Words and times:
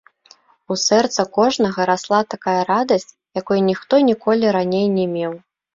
У 0.71 0.77
сэрца 0.83 1.25
кожнага 1.37 1.81
расла 1.91 2.21
такая 2.37 2.59
радасць, 2.73 3.09
якой 3.43 3.59
ніхто 3.71 3.95
ніколі 4.11 4.45
раней 4.61 4.87
не 4.99 5.05
меў. 5.19 5.43